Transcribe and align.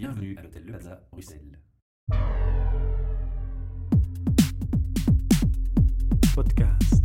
Bienvenue 0.00 0.34
à 0.38 0.42
l'hôtel 0.42 0.62
Le 0.64 0.72
Plaza, 0.72 1.02
Bruxelles. 1.12 1.60
Podcast. 6.34 7.04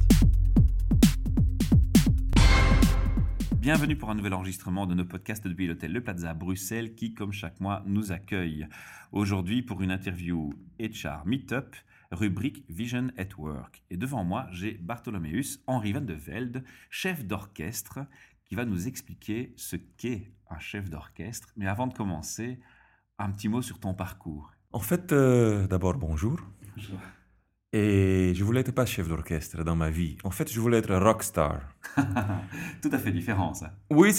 Bienvenue 3.58 3.97
pour 3.97 4.10
un 4.10 4.16
nouvel 4.16 4.34
enregistrement 4.34 4.88
de 4.88 4.94
nos 4.94 5.04
podcasts 5.04 5.46
depuis 5.46 5.68
l'hôtel 5.68 5.92
Le 5.92 6.02
Plaza, 6.02 6.34
Bruxelles, 6.34 6.96
qui, 6.96 7.13
comme 7.13 7.34
chaque 7.34 7.60
mois, 7.60 7.84
nous 7.86 8.13
accueille. 8.13 8.66
Aujourd'hui, 9.12 9.62
pour 9.62 9.82
une 9.82 9.92
interview 9.92 10.54
HR 10.80 11.26
Meetup, 11.26 11.76
rubrique 12.12 12.64
Vision 12.70 13.10
at 13.18 13.38
Work. 13.38 13.84
Et 13.90 13.98
devant 13.98 14.24
moi, 14.24 14.48
j'ai 14.54 14.76
Bartholomeus 14.76 15.60
Henri 15.68 15.92
Van 15.92 16.00
de 16.00 16.14
Velde, 16.14 16.64
chef 16.90 17.26
d'orchestre, 17.26 18.00
qui 18.46 18.55
va 18.55 18.64
nous 18.64 18.88
expliquer 18.88 19.52
ce 19.58 19.76
qu'est 19.76 20.32
un 20.50 20.59
chef 20.59 20.90
d'orchestre. 20.90 21.52
Mais 21.58 21.68
avant 21.68 21.88
de 21.88 21.94
commencer, 21.94 22.58
un 23.19 23.31
petit 23.31 23.47
mot 23.49 23.61
sur 23.61 23.79
ton 23.79 23.93
parcours. 23.93 24.51
En 24.71 24.79
fait, 24.79 25.11
euh, 25.13 25.67
d'abord, 25.67 25.95
bonjour. 25.95 26.39
Et 27.71 28.33
je 28.33 28.43
voulais 28.43 28.61
être 28.61 28.71
pas 28.71 28.85
chef 28.85 29.07
d'orchestre 29.07 29.63
dans 29.63 29.75
ma 29.75 29.89
vie. 29.89 30.17
En 30.23 30.31
fait, 30.31 30.51
je 30.51 30.59
voulais 30.59 30.77
être 30.77 30.95
rockstar. 30.95 31.59
Tout 32.81 32.89
à 32.91 32.97
fait 32.97 33.11
différent, 33.11 33.53
ça. 33.53 33.73
Oui, 33.89 34.13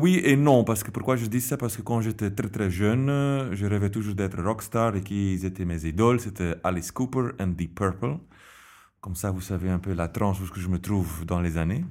oui 0.00 0.20
et 0.24 0.36
non. 0.36 0.64
Parce 0.64 0.82
que 0.82 0.90
pourquoi 0.90 1.14
je 1.16 1.26
dis 1.26 1.40
ça? 1.40 1.56
Parce 1.56 1.76
que 1.76 1.82
quand 1.82 2.00
j'étais 2.00 2.30
très 2.30 2.48
très 2.48 2.70
jeune, 2.70 3.06
je 3.52 3.66
rêvais 3.66 3.90
toujours 3.90 4.14
d'être 4.14 4.42
rockstar 4.42 4.96
et 4.96 5.02
qui 5.02 5.38
étaient 5.44 5.64
mes 5.64 5.84
idoles. 5.84 6.18
C'était 6.18 6.54
Alice 6.64 6.90
Cooper 6.90 7.30
and 7.38 7.48
Deep 7.58 7.76
Purple. 7.76 8.16
Comme 9.00 9.14
ça, 9.14 9.30
vous 9.30 9.40
savez 9.40 9.70
un 9.70 9.78
peu 9.78 9.92
la 9.92 10.08
tranche 10.08 10.40
où 10.40 10.46
je 10.56 10.68
me 10.68 10.80
trouve 10.80 11.24
dans 11.26 11.40
les 11.40 11.58
années. 11.58 11.84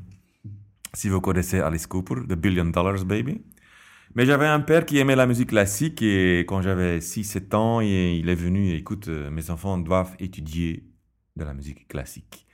Si 0.94 1.08
vous 1.08 1.22
connaissez 1.22 1.60
Alice 1.60 1.88
Cooper, 1.88 2.16
The 2.28 2.36
Billion 2.36 2.66
Dollars 2.66 3.06
Baby. 3.06 3.42
Mais 4.16 4.26
j'avais 4.26 4.48
un 4.48 4.62
père 4.62 4.86
qui 4.86 4.98
aimait 4.98 5.18
la 5.18 5.28
musique 5.28 5.50
classique 5.50 6.02
et 6.02 6.40
quand 6.48 6.62
j'avais 6.62 7.00
6-7 7.00 7.54
ans, 7.56 7.82
il 7.82 8.30
est 8.30 8.36
venu 8.36 8.74
écoute, 8.74 9.10
euh, 9.10 9.30
mes 9.30 9.50
enfants 9.50 9.78
doivent 9.78 10.16
étudier 10.20 10.86
de 11.36 11.44
la 11.44 11.54
musique 11.54 11.88
classique. 11.90 12.48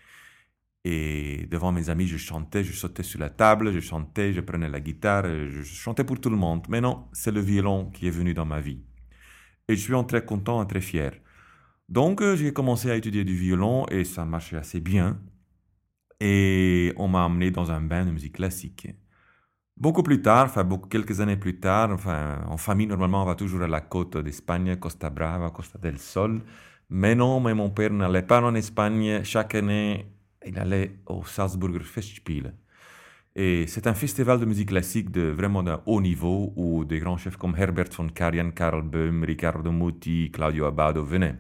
Et 0.84 1.48
devant 1.52 1.72
mes 1.72 1.90
amis, 1.90 2.08
je 2.08 2.18
chantais, 2.18 2.64
je 2.64 2.74
sautais 2.74 3.04
sur 3.04 3.20
la 3.20 3.30
table, 3.30 3.72
je 3.72 3.80
chantais, 3.80 4.34
je 4.34 4.42
prenais 4.42 4.70
la 4.70 4.80
guitare, 4.80 5.26
euh, 5.28 5.48
je 5.52 5.62
chantais 5.62 6.04
pour 6.04 6.20
tout 6.20 6.32
le 6.32 6.36
monde. 6.36 6.66
Mais 6.70 6.82
non, 6.82 7.06
c'est 7.14 7.32
le 7.32 7.42
violon 7.42 7.92
qui 7.92 8.08
est 8.08 8.12
venu 8.12 8.34
dans 8.34 8.46
ma 8.46 8.60
vie. 8.60 8.82
Et 9.68 9.76
je 9.76 9.82
suis 9.82 9.94
en 9.94 10.04
très 10.04 10.26
content 10.26 10.64
et 10.64 10.68
très 10.68 10.82
fier. 10.82 11.12
Donc, 11.90 12.22
euh, 12.24 12.36
j'ai 12.36 12.54
commencé 12.54 12.90
à 12.90 12.96
étudier 12.96 13.24
du 13.24 13.36
violon 13.36 13.86
et 13.92 14.04
ça 14.04 14.26
marchait 14.26 14.58
assez 14.58 14.80
bien. 14.80 15.22
Et 16.20 16.94
on 16.98 17.08
m'a 17.08 17.26
amené 17.26 17.52
dans 17.52 17.72
un 17.72 17.82
bain 17.82 18.06
de 18.06 18.12
musique 18.12 18.36
classique. 18.38 18.88
Beaucoup 19.82 20.04
plus 20.04 20.22
tard, 20.22 20.46
enfin 20.46 20.64
quelques 20.92 21.22
années 21.22 21.38
plus 21.38 21.60
tard, 21.60 21.90
enfin, 21.90 22.46
en 22.48 22.58
famille, 22.58 22.86
normalement, 22.86 23.24
on 23.24 23.26
va 23.26 23.34
toujours 23.34 23.64
à 23.64 23.68
la 23.68 23.82
côte 23.82 24.16
d'Espagne, 24.16 24.76
Costa 24.76 25.10
Brava, 25.10 25.50
Costa 25.50 25.80
del 25.80 25.98
Sol. 25.98 26.44
Mais 26.92 27.16
non, 27.16 27.40
mais 27.40 27.56
mon 27.56 27.72
père 27.72 27.92
n'allait 27.92 28.22
pas 28.22 28.44
en 28.44 28.54
Espagne. 28.54 29.24
Chaque 29.24 29.56
année, 29.56 30.06
il 30.46 30.60
allait 30.60 31.00
au 31.08 31.26
Salzburger 31.26 31.84
Festspiel. 31.84 32.54
Et 33.36 33.66
c'est 33.66 33.88
un 33.88 33.96
festival 33.96 34.40
de 34.40 34.46
musique 34.46 34.70
classique 34.70 35.10
de 35.10 35.24
vraiment 35.24 35.64
d'un 35.64 35.82
haut 35.88 36.00
niveau 36.00 36.54
où 36.56 36.86
des 36.86 37.00
grands 37.00 37.18
chefs 37.18 37.38
comme 37.38 37.56
Herbert 37.58 37.90
von 37.98 38.08
Karajan, 38.08 38.52
Karl 38.52 38.84
Böhm, 38.84 39.24
Riccardo 39.24 39.72
Muti, 39.72 40.30
Claudio 40.32 40.66
Abbado 40.66 41.04
venaient. 41.04 41.40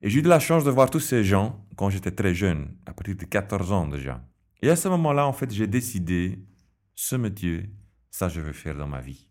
Et 0.00 0.08
j'ai 0.08 0.20
eu 0.20 0.22
de 0.22 0.28
la 0.30 0.40
chance 0.40 0.64
de 0.64 0.70
voir 0.70 0.88
tous 0.88 1.00
ces 1.00 1.22
gens 1.22 1.66
quand 1.76 1.90
j'étais 1.90 2.12
très 2.12 2.32
jeune, 2.32 2.68
à 2.86 2.94
partir 2.94 3.14
de 3.14 3.24
14 3.26 3.72
ans 3.72 3.88
déjà. 3.88 4.22
Et 4.62 4.70
à 4.70 4.76
ce 4.76 4.88
moment-là, 4.88 5.26
en 5.26 5.34
fait, 5.34 5.52
j'ai 5.52 5.66
décidé, 5.66 6.38
ce 7.00 7.14
métier, 7.14 7.70
ça 8.10 8.28
je 8.28 8.40
veux 8.40 8.52
faire 8.52 8.76
dans 8.76 8.88
ma 8.88 9.00
vie. 9.00 9.28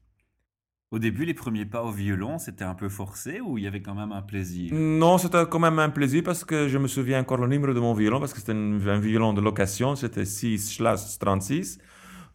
Au 0.90 1.00
début, 1.00 1.26
les 1.26 1.34
premiers 1.34 1.66
pas 1.66 1.84
au 1.84 1.92
violon, 1.92 2.40
c'était 2.40 2.64
un 2.64 2.76
peu 2.76 2.88
forcé 2.88 3.42
ou 3.42 3.58
il 3.58 3.66
y 3.66 3.68
avait 3.68 3.82
quand 3.82 3.94
même 3.94 4.14
un 4.14 4.22
plaisir? 4.22 4.74
Non, 4.74 5.18
c'était 5.18 5.46
quand 5.50 5.60
même 5.60 5.78
un 5.78 5.90
plaisir 5.90 6.24
parce 6.24 6.46
que 6.46 6.70
je 6.70 6.78
me 6.78 6.88
souviens 6.88 7.20
encore 7.20 7.40
le 7.40 7.48
numéro 7.48 7.74
de 7.74 7.82
mon 7.82 7.94
violon 7.94 8.22
parce 8.22 8.34
que 8.34 8.40
c'était 8.40 8.54
un, 8.54 9.00
violon 9.00 9.34
de 9.34 9.42
location, 9.42 9.98
c'était 9.98 10.24
6 10.24 10.80
36. 11.20 11.78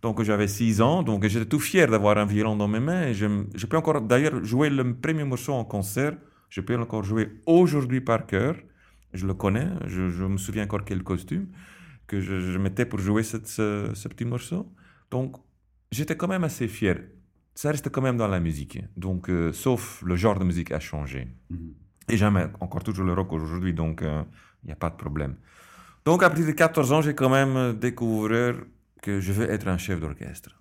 Donc 0.02 0.22
j'avais 0.22 0.48
6 0.48 0.82
ans, 0.82 1.02
donc 1.02 1.26
j'étais 1.26 1.46
tout 1.46 1.60
fier 1.60 1.86
d'avoir 1.88 2.18
un 2.18 2.26
violon 2.26 2.54
dans 2.54 2.68
mes 2.68 2.80
mains. 2.80 3.04
Et 3.04 3.14
je, 3.14 3.26
je 3.54 3.64
peux 3.64 3.78
encore 3.78 4.02
d'ailleurs 4.02 4.44
jouer 4.44 4.68
le 4.68 4.94
premier 4.94 5.24
morceau 5.24 5.54
en 5.54 5.64
concert. 5.64 6.14
Je 6.50 6.60
peux 6.60 6.76
encore 6.78 7.04
jouer 7.04 7.40
aujourd'hui 7.46 8.02
par 8.02 8.26
cœur. 8.26 8.56
Je 9.14 9.26
le 9.26 9.32
connais, 9.32 9.68
je, 9.86 10.10
je 10.10 10.24
me 10.24 10.36
souviens 10.36 10.64
encore 10.64 10.84
quel 10.84 11.02
costume 11.02 11.46
que 12.06 12.20
je, 12.20 12.38
je 12.38 12.58
mettais 12.58 12.84
pour 12.84 12.98
jouer 12.98 13.22
cette- 13.22 13.46
ce, 13.48 13.92
ce 13.94 14.08
petit 14.08 14.26
morceau. 14.26 14.70
Donc 15.12 15.36
j'étais 15.92 16.16
quand 16.16 16.28
même 16.34 16.44
assez 16.44 16.66
fier. 16.66 16.96
Ça 17.54 17.70
reste 17.70 17.90
quand 17.90 18.02
même 18.02 18.16
dans 18.16 18.28
la 18.28 18.40
musique. 18.40 18.78
Donc, 18.96 19.28
euh, 19.28 19.52
sauf 19.52 20.02
le 20.02 20.16
genre 20.16 20.38
de 20.38 20.44
musique 20.44 20.72
a 20.72 20.80
changé. 20.80 21.28
Mhm. 21.50 21.74
Et 22.08 22.16
j'aime 22.16 22.50
encore 22.60 22.82
toujours 22.82 23.04
le 23.04 23.12
rock 23.12 23.30
aujourd'hui, 23.32 23.74
donc 23.74 24.02
il 24.02 24.66
n'y 24.66 24.72
a 24.72 24.80
pas 24.84 24.90
de 24.90 24.96
problème. 24.96 25.36
Donc, 26.04 26.22
à 26.22 26.28
partir 26.28 26.46
de 26.46 26.52
14 26.52 26.92
ans, 26.92 27.00
j'ai 27.00 27.14
quand 27.14 27.30
même 27.30 27.56
euh, 27.56 27.72
découvert 27.72 28.56
que 29.02 29.20
je 29.20 29.32
veux 29.32 29.48
être 29.48 29.68
un 29.68 29.78
chef 29.78 30.00
d'orchestre. 30.00 30.60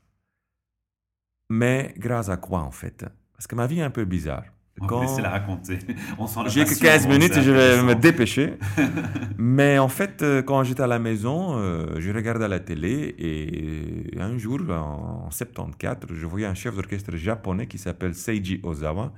Mais 1.49 1.93
grâce 1.97 2.29
à 2.29 2.37
quoi, 2.37 2.59
en 2.59 2.71
fait? 2.71 3.05
Parce 3.33 3.47
que 3.47 3.55
ma 3.55 3.65
vie 3.67 3.79
est 3.79 3.83
un 3.83 3.89
peu 3.89 4.05
bizarre. 4.05 4.45
On 4.81 4.87
va 4.89 4.97
laisser 4.99 5.21
la 5.21 5.29
raconter. 5.29 5.79
J'ai 6.45 6.65
que 6.65 6.73
passion, 6.73 6.75
15 6.75 7.07
bon, 7.07 7.09
minutes 7.09 7.37
et 7.37 7.43
je 7.43 7.51
vais 7.51 7.83
me 7.83 7.95
dépêcher. 7.95 8.57
Mais 9.37 9.79
en 9.79 9.87
fait, 9.89 10.21
euh, 10.23 10.41
quand 10.41 10.63
j'étais 10.63 10.83
à 10.83 10.87
la 10.87 10.99
maison, 10.99 11.57
euh, 11.57 11.99
je 11.99 12.11
regardais 12.11 12.47
la 12.47 12.59
télé 12.59 13.15
et 13.19 14.19
un 14.19 14.37
jour, 14.37 14.59
en 14.71 15.29
74, 15.31 16.11
je 16.13 16.25
voyais 16.25 16.45
un 16.47 16.53
chef 16.55 16.75
d'orchestre 16.75 17.15
japonais 17.15 17.67
qui 17.67 17.77
s'appelle 17.77 18.15
Seiji 18.15 18.59
Ozawa. 18.63 19.13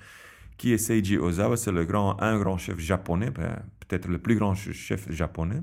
Qui 0.58 0.74
est 0.74 0.78
Seiji 0.78 1.18
Ozawa? 1.18 1.58
C'est 1.58 1.72
le 1.72 1.86
grand, 1.86 2.22
un 2.22 2.38
grand 2.40 2.58
chef 2.58 2.80
japonais, 2.80 3.32
ben, 3.32 3.64
peut-être 3.88 4.08
le 4.08 4.20
plus 4.20 4.36
grand 4.38 4.56
ch- 4.56 4.76
chef 4.76 5.12
japonais, 5.12 5.62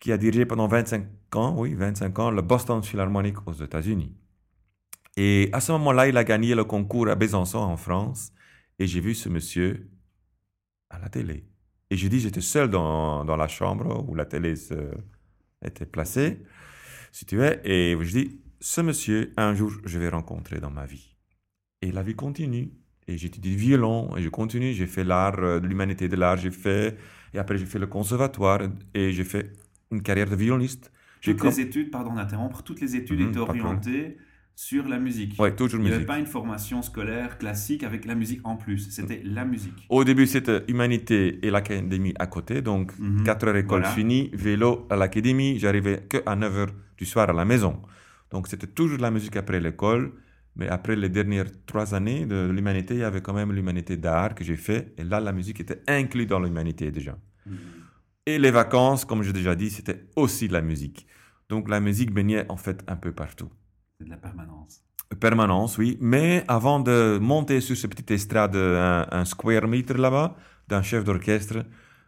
qui 0.00 0.12
a 0.12 0.18
dirigé 0.18 0.46
pendant 0.46 0.68
25 0.68 1.06
ans, 1.36 1.54
oui, 1.58 1.74
25 1.74 2.18
ans, 2.20 2.30
le 2.30 2.42
Boston 2.42 2.82
Philharmonic 2.82 3.36
aux 3.48 3.52
États-Unis. 3.54 4.14
Et 5.16 5.50
à 5.52 5.60
ce 5.60 5.72
moment-là, 5.72 6.08
il 6.08 6.16
a 6.16 6.24
gagné 6.24 6.54
le 6.54 6.64
concours 6.64 7.08
à 7.08 7.14
Besançon 7.14 7.58
en 7.58 7.76
France. 7.76 8.32
Et 8.82 8.88
j'ai 8.88 8.98
vu 8.98 9.14
ce 9.14 9.28
monsieur 9.28 9.88
à 10.90 10.98
la 10.98 11.08
télé. 11.08 11.46
Et 11.90 11.96
je 11.96 12.08
dis, 12.08 12.18
j'étais 12.18 12.40
seul 12.40 12.68
dans, 12.68 13.24
dans 13.24 13.36
la 13.36 13.46
chambre 13.46 14.04
où 14.08 14.16
la 14.16 14.24
télé 14.24 14.56
se, 14.56 14.74
était 15.64 15.86
placée, 15.86 16.42
si 17.12 17.24
tu 17.24 17.36
veux. 17.36 17.64
Et 17.64 17.96
je 18.00 18.10
dis, 18.10 18.40
ce 18.58 18.80
monsieur, 18.80 19.32
un 19.36 19.54
jour, 19.54 19.70
je 19.84 20.00
vais 20.00 20.08
rencontrer 20.08 20.58
dans 20.58 20.70
ma 20.72 20.84
vie. 20.84 21.14
Et 21.80 21.92
la 21.92 22.02
vie 22.02 22.16
continue. 22.16 22.72
Et 23.06 23.16
j'étudie 23.18 23.52
le 23.52 23.56
violon, 23.56 24.16
et 24.16 24.22
je 24.22 24.28
continue. 24.30 24.72
J'ai 24.72 24.88
fait 24.88 25.04
l'art, 25.04 25.38
euh, 25.38 25.60
de 25.60 25.68
l'humanité 25.68 26.08
de 26.08 26.16
l'art, 26.16 26.38
j'ai 26.38 26.50
fait. 26.50 26.98
Et 27.34 27.38
après, 27.38 27.58
j'ai 27.58 27.66
fait 27.66 27.78
le 27.78 27.86
conservatoire, 27.86 28.62
et 28.94 29.12
j'ai 29.12 29.24
fait 29.24 29.52
une 29.92 30.02
carrière 30.02 30.28
de 30.28 30.34
violoniste. 30.34 30.90
J'ai 31.20 31.36
Toutes 31.36 31.44
les 31.44 31.60
études, 31.60 31.92
pardon 31.92 32.14
d'interrompre, 32.14 32.64
toutes 32.64 32.80
les 32.80 32.96
études 32.96 33.20
Mhm, 33.20 33.28
étaient 33.28 33.38
orientées 33.38 34.16
sur 34.54 34.86
la 34.88 34.98
musique. 34.98 35.38
Ouais, 35.40 35.54
toujours 35.54 35.80
Il 35.80 35.84
n'y 35.84 35.88
avait 35.88 35.96
musique. 35.98 36.08
pas 36.08 36.18
une 36.18 36.26
formation 36.26 36.82
scolaire 36.82 37.38
classique 37.38 37.82
avec 37.82 38.04
la 38.04 38.14
musique 38.14 38.40
en 38.44 38.56
plus. 38.56 38.90
C'était 38.90 39.22
la 39.24 39.44
musique. 39.44 39.86
Au 39.88 40.04
début, 40.04 40.26
c'était 40.26 40.62
humanité 40.68 41.44
et 41.46 41.50
l'académie 41.50 42.14
à 42.18 42.26
côté. 42.26 42.62
Donc, 42.62 42.92
Mhm. 42.98 43.24
4 43.24 43.48
heures 43.48 43.56
école 43.56 43.80
Voilà. 43.80 43.94
finie, 43.94 44.30
vélo 44.32 44.86
à 44.90 44.96
l'académie. 44.96 45.58
J'arrivais 45.58 46.02
que 46.08 46.18
à 46.26 46.36
9 46.36 46.56
heures 46.56 46.72
du 46.96 47.04
soir 47.06 47.28
à 47.30 47.32
la 47.32 47.44
maison. 47.44 47.80
Donc, 48.30 48.46
c'était 48.48 48.66
toujours 48.66 48.98
de 48.98 49.02
la 49.02 49.10
musique 49.10 49.36
après 49.36 49.60
l'école. 49.60 50.12
Mais 50.54 50.68
après 50.68 50.96
les 50.96 51.08
dernières 51.08 51.46
trois 51.64 51.94
années 51.94 52.26
de 52.26 52.50
l'humanité, 52.50 52.92
il 52.94 53.00
y 53.00 53.04
avait 53.04 53.22
quand 53.22 53.32
même 53.32 53.52
l'humanité 53.52 53.96
d'art 53.96 54.34
que 54.34 54.44
j'ai 54.44 54.56
fait. 54.56 54.92
Et 54.98 55.04
là, 55.04 55.18
la 55.18 55.32
musique 55.32 55.60
était 55.60 55.80
inclue 55.88 56.26
dans 56.26 56.40
l'humanité 56.40 56.90
déjà. 56.90 57.16
Mhm. 57.46 57.56
Et 58.26 58.38
les 58.38 58.50
vacances, 58.50 59.04
comme 59.06 59.22
j'ai 59.22 59.32
déjà 59.32 59.54
dit, 59.54 59.70
c'était 59.70 60.04
aussi 60.14 60.48
de 60.48 60.52
la 60.52 60.60
musique. 60.60 61.06
Donc, 61.48 61.70
la 61.70 61.80
musique 61.80 62.12
baignait 62.12 62.44
en 62.50 62.58
fait 62.58 62.84
un 62.86 62.96
peu 62.96 63.12
partout. 63.12 63.48
C'est 64.02 64.06
de 64.06 64.10
la 64.10 64.16
permanence. 64.16 64.82
Permanence, 65.20 65.78
oui. 65.78 65.96
Mais 66.00 66.44
avant 66.48 66.80
de 66.80 67.18
monter 67.20 67.60
sur 67.60 67.76
ce 67.76 67.86
petit 67.86 68.12
estrade, 68.12 68.56
un, 68.56 69.06
un 69.10 69.24
square 69.24 69.68
meter 69.68 69.94
là-bas, 69.94 70.34
d'un 70.66 70.82
chef 70.82 71.04
d'orchestre, 71.04 71.58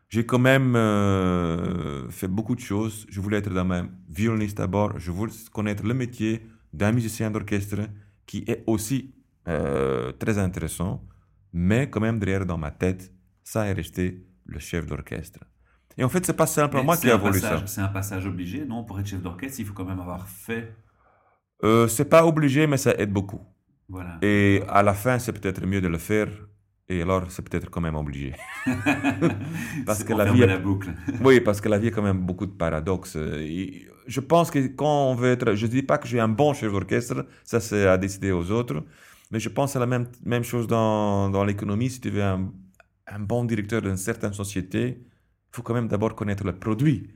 j'ai 0.09 0.27
quand 0.27 0.41
même 0.41 0.75
euh, 0.75 2.09
fait 2.11 2.27
beaucoup 2.29 2.57
de 2.57 2.61
choses. 2.61 3.07
Je 3.09 3.21
voulais 3.21 3.39
être 3.39 3.51
dans 3.53 3.65
même 3.65 3.91
violoniste 4.09 4.57
d'abord. 4.59 4.99
Je 4.99 5.11
voulais 5.13 5.33
connaître 5.53 5.85
le 5.85 5.95
métier 5.95 6.47
d'un 6.73 6.93
musicien 6.93 7.31
d'orchestre 7.31 7.81
qui 8.27 8.39
est 8.49 8.65
aussi 8.67 9.15
euh, 9.49 10.11
très 10.13 10.39
intéressant. 10.39 11.05
Mais 11.53 11.89
quand 11.91 12.01
même, 12.01 12.19
derrière 12.19 12.45
dans 12.47 12.59
ma 12.59 12.73
tête, 12.73 13.13
ça 13.45 13.67
est 13.67 13.73
resté 13.73 14.27
le 14.47 14.59
chef 14.59 14.87
d'orchestre. 14.87 15.41
Et 15.97 16.03
en 16.03 16.09
fait, 16.09 16.27
c'est 16.27 16.33
pas 16.37 16.47
simplement 16.47 16.83
moi 16.85 16.97
qui 16.97 17.09
a 17.11 17.17
voulu 17.17 17.41
passage- 17.41 17.61
ça. 17.61 17.67
C'est 17.67 17.81
un 17.81 17.89
passage 17.89 18.27
obligé, 18.27 18.65
non? 18.65 18.83
Pour 18.83 18.99
être 18.99 19.07
chef 19.07 19.23
d'orchestre, 19.23 19.61
il 19.61 19.67
faut 19.67 19.75
quand 19.75 19.85
même 19.85 20.01
avoir 20.01 20.27
fait. 20.27 20.75
Euh, 21.65 21.89
c'est 21.89 22.05
pas 22.09 22.27
obligé, 22.27 22.67
mais 22.67 22.77
ça 22.77 22.95
aide 22.99 23.13
beaucoup. 23.13 23.41
Voilà. 23.89 24.19
Et 24.23 24.63
à 24.69 24.83
la 24.83 24.95
fin, 24.95 25.19
c'est 25.19 25.33
peut-être 25.33 25.65
mieux 25.67 25.81
de 25.81 25.89
le 25.89 25.99
faire. 25.99 26.29
Et 26.89 27.03
alors, 27.03 27.31
c'est 27.31 27.43
peut-être 27.49 27.71
quand 27.71 27.81
même 27.81 27.97
obligé. 27.97 28.35
parce 29.87 30.05
que 30.05 30.13
la 30.13 30.27
vie 30.27 30.43
est- 30.43 30.47
la 30.47 30.59
boucle. 30.59 30.95
Oui, 31.21 31.41
parce 31.41 31.61
que 31.61 31.69
la 31.69 31.79
vie 31.79 31.89
a 31.89 31.91
quand 31.91 32.03
même 32.03 32.21
beaucoup 32.21 32.47
de 32.47 32.53
paradoxes. 32.53 33.17
Et 33.17 33.87
je 34.07 34.21
pense 34.21 34.51
que 34.51 34.59
quand 34.69 35.11
on 35.11 35.15
veut 35.15 35.33
être... 35.33 35.55
Je 35.55 35.67
ne 35.67 35.71
dis 35.71 35.83
pas 35.83 35.99
que 35.99 36.07
j'ai 36.09 36.21
un 36.21 36.29
bon 36.29 36.53
chef 36.55 36.73
d'orchestre, 36.73 37.27
ça 37.45 37.61
c'est 37.61 37.87
à 37.87 37.97
décider 37.99 38.33
aux 38.33 38.51
autres. 38.51 38.85
Mais 39.31 39.41
je 39.41 39.49
pense 39.49 39.75
à 39.77 39.81
la 39.81 39.87
même, 39.87 40.07
même 40.25 40.45
chose 40.45 40.67
dans, 40.67 41.31
dans 41.31 41.45
l'économie. 41.45 41.91
Si 41.91 42.01
tu 42.01 42.11
veux 42.11 42.23
un, 42.23 42.53
un 43.07 43.21
bon 43.21 43.45
directeur 43.45 43.83
d'une 43.83 43.97
certaine 43.97 44.33
société, 44.35 44.99
il 45.01 45.57
faut 45.57 45.63
quand 45.63 45.75
même 45.75 45.89
d'abord 45.89 46.15
connaître 46.15 46.45
le 46.45 46.59
produit 46.59 47.11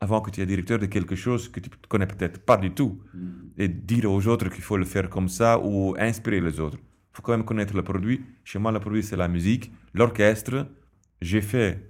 avant 0.00 0.20
que 0.20 0.30
tu 0.30 0.40
es 0.40 0.46
directeur 0.46 0.78
de 0.78 0.86
quelque 0.86 1.16
chose 1.16 1.48
que 1.48 1.60
tu 1.60 1.70
ne 1.70 1.86
connais 1.88 2.06
peut-être 2.06 2.44
pas 2.44 2.56
du 2.56 2.70
tout. 2.72 3.00
Mm. 3.14 3.30
Et 3.58 3.68
dire 3.68 4.10
aux 4.10 4.26
autres 4.26 4.48
qu'il 4.48 4.62
faut 4.62 4.76
le 4.76 4.84
faire 4.84 5.08
comme 5.08 5.28
ça 5.28 5.58
ou 5.58 5.94
inspirer 5.98 6.40
les 6.40 6.60
autres. 6.60 6.78
Il 6.78 7.16
faut 7.16 7.22
quand 7.22 7.32
même 7.32 7.44
connaître 7.44 7.74
le 7.74 7.82
produit. 7.82 8.22
Chez 8.42 8.58
moi, 8.58 8.72
le 8.72 8.80
produit, 8.80 9.02
c'est 9.02 9.16
la 9.16 9.28
musique, 9.28 9.72
l'orchestre. 9.94 10.66
J'ai 11.20 11.40
fait 11.40 11.88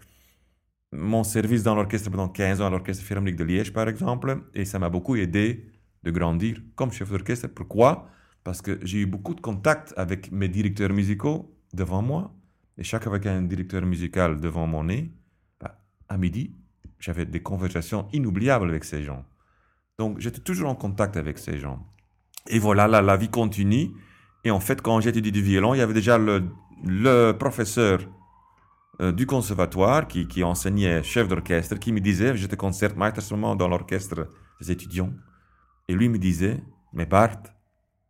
mon 0.93 1.25
service 1.25 1.63
dans 1.63 1.75
l'orchestre 1.75 2.11
pendant 2.11 2.29
15 2.29 2.61
ans 2.61 2.67
à 2.67 2.71
l'Orchestre 2.71 3.05
Philharmonique 3.05 3.37
de 3.37 3.45
Liège, 3.45 3.73
par 3.73 3.89
exemple, 3.89 4.43
et 4.55 4.65
ça 4.65 4.79
m'a 4.79 4.89
beaucoup 4.89 5.17
aidé 5.17 5.67
de 6.03 6.11
grandir 6.11 6.63
comme 6.77 6.93
chef 6.93 7.11
d'orchestre. 7.11 7.49
Pourquoi? 7.49 8.09
Parce 8.45 8.63
que 8.63 8.79
j'ai 8.83 8.99
eu 8.99 9.07
beaucoup 9.07 9.35
de 9.35 9.41
contacts 9.41 9.93
avec 9.97 10.31
mes 10.31 10.49
directeurs 10.49 10.93
musicaux 10.93 11.57
devant 11.73 12.03
moi, 12.03 12.35
et 12.79 12.85
chaque 12.85 13.05
fois 13.05 13.19
qu'un 13.19 13.43
directeur 13.43 13.85
musical 13.87 14.41
devant 14.41 14.67
mon 14.67 14.85
nez, 14.85 15.13
bah, 15.61 15.81
à 16.09 16.19
midi, 16.19 16.55
j'avais 17.05 17.27
des 17.27 17.43
conversations 17.43 18.09
inoubliables 18.15 18.71
avec 18.71 18.85
ces 18.85 19.03
gens. 19.03 19.27
Donc 19.99 20.21
j'étais 20.21 20.41
toujours 20.41 20.71
en 20.71 20.75
contact 20.75 21.19
avec 21.19 21.39
ces 21.39 21.59
gens. 21.59 21.87
Et 22.49 22.59
voilà, 22.59 22.89
là, 22.89 23.03
la 23.03 23.17
vie 23.17 23.29
continue. 23.29 23.91
Et 24.45 24.51
en 24.51 24.61
fait, 24.61 24.81
quand 24.81 25.01
j'ai 25.01 25.11
étudié 25.11 25.31
du 25.31 25.43
violon, 25.43 25.75
il 25.75 25.79
y 25.79 25.83
avait 25.83 25.93
déjà 25.93 26.17
le, 26.19 27.33
professeur 27.33 28.01
euh, 29.03 29.13
du 29.13 29.27
conservatoire 29.27 30.09
qui, 30.09 30.43
enseignait 30.43 31.03
chef 31.03 31.29
d'orchestre 31.29 31.77
qui 31.77 31.93
me 31.93 32.01
disait, 32.01 32.37
j'étais 32.37 32.57
ce 32.57 33.35
moment 33.35 33.55
dans 33.55 33.69
l'orchestre 33.69 34.29
des 34.61 34.71
étudiants, 34.71 35.13
et 35.89 35.95
lui 35.95 36.09
me 36.09 36.19
disait, 36.19 36.63
mais 36.93 37.07
Bart, 37.07 37.43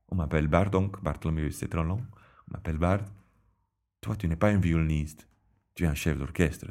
on 0.08 0.16
m'appelle 0.16 0.48
Bart 0.48 0.70
donc, 0.70 1.02
Bartholomew 1.02 1.50
c'est 1.50 1.68
trop 1.68 1.82
long, 1.82 2.00
on 2.48 2.52
m'appelle 2.52 2.78
Bart, 2.78 3.04
toi 4.00 4.14
tu 4.16 4.28
n'es 4.28 4.36
pas 4.36 4.50
un 4.50 4.58
violoniste, 4.58 5.28
tu 5.74 5.84
es 5.84 5.86
un 5.86 5.94
chef 5.94 6.18
d'orchestre. 6.18 6.66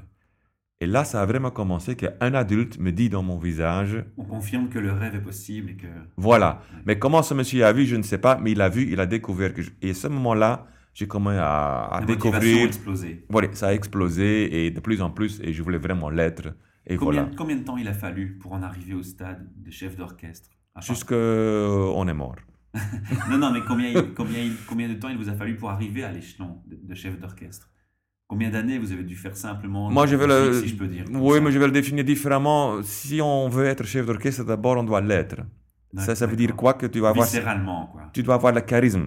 Et 0.81 0.85
là, 0.87 1.05
ça 1.05 1.21
a 1.21 1.25
vraiment 1.25 1.51
commencé 1.51 1.95
qu'un 1.95 2.33
adulte 2.33 2.77
me 2.79 2.91
dit 2.91 3.09
dans 3.09 3.23
mon 3.23 3.37
visage, 3.37 4.03
On 4.17 4.25
confirme 4.25 4.67
que 4.69 4.79
le 4.79 4.91
rêve 4.91 5.15
est 5.15 5.21
possible 5.21 5.69
et 5.71 5.75
que. 5.75 5.87
voilà. 6.17 6.61
Mais 6.85 6.99
comment 6.99 7.23
ce 7.23 7.33
monsieur 7.33 7.63
a 7.65 7.71
vu, 7.71 7.85
je 7.85 7.95
ne 7.95 8.03
sais 8.03 8.17
pas, 8.17 8.37
mais 8.41 8.51
il 8.51 8.61
a 8.61 8.69
vu, 8.69 8.89
il 8.91 8.99
a 8.99 9.05
découvert 9.05 9.53
que... 9.53 9.61
je- 9.61 9.71
Et 9.81 9.91
à 9.91 9.93
ce 9.93 10.07
moment-là, 10.07 10.67
j'ai 10.93 11.07
commencé 11.07 11.37
à, 11.39 11.83
à 11.85 11.99
La 12.01 12.05
découvrir... 12.05 12.63
a 12.63 12.65
explosé. 12.65 13.25
Voilà, 13.29 13.47
ça 13.53 13.67
a 13.69 13.73
explosé 13.73 14.65
et 14.65 14.71
de 14.71 14.79
plus 14.81 15.01
en 15.01 15.09
plus, 15.09 15.39
et 15.41 15.53
je 15.53 15.63
voulais 15.63 15.77
vraiment 15.77 16.09
l'être. 16.09 16.53
Et 16.85 16.97
Combien, 16.97 17.21
voilà. 17.23 17.35
combien 17.37 17.55
de 17.55 17.63
temps 17.63 17.77
il 17.77 17.87
a 17.87 17.93
fallu 17.93 18.37
pour 18.41 18.51
en 18.51 18.61
arriver 18.61 18.93
au 18.93 19.03
stade 19.03 19.47
de 19.55 19.71
chef 19.71 19.95
d'orchestre? 19.95 20.49
Jusqu'on 20.81 22.07
est 22.07 22.13
mort. 22.13 22.35
Non, 23.29 23.37
non, 23.37 23.51
mais 23.53 23.61
combien, 23.65 23.93
combien, 24.15 24.49
combien 24.67 24.89
de 24.89 24.95
temps 24.95 25.07
il 25.09 25.17
vous 25.17 25.29
a 25.29 25.33
fallu 25.33 25.55
pour 25.55 25.69
arriver 25.69 26.03
à 26.03 26.11
l'échelon 26.11 26.61
de, 26.65 26.75
de 26.75 26.95
chef 26.95 27.17
d'orchestre? 27.19 27.69
Combien 28.33 28.49
d'années 28.49 28.79
vous 28.79 28.91
avez 28.91 29.03
dû 29.03 29.15
faire 29.15 29.37
simplement 29.37 29.91
Moi, 29.91 30.07
je 30.07 30.15
vais 30.15 30.25
le. 30.25 30.59
si 30.61 30.69
je 30.69 30.75
peux 30.75 30.87
dire. 30.87 31.05
Oui, 31.11 31.35
ça 31.35 31.41
mais 31.41 31.51
je 31.51 31.59
vais 31.59 31.67
le 31.67 31.71
définir 31.71 32.03
différemment. 32.03 32.81
Si 32.81 33.21
on 33.21 33.47
veut 33.47 33.65
être 33.73 33.83
chef 33.85 34.07
d'orchestre, 34.07 34.43
d'abord, 34.43 34.75
on 34.81 34.83
doit 34.83 35.01
l'être. 35.01 35.41
Ça, 36.05 36.15
ça 36.15 36.25
veut 36.25 36.35
dire 36.35 36.55
quoi 36.55 36.73
Que 36.73 36.87
tu 36.87 36.99
vas 36.99 37.09
avoir. 37.09 37.27
Viscéralement, 37.27 37.81
quoi. 37.91 38.01
Tu 38.11 38.23
dois 38.23 38.33
avoir 38.33 38.51
le 38.51 38.61
charisme. 38.61 39.05